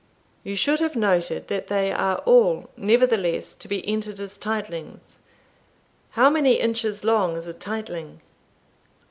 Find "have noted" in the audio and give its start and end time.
0.79-1.47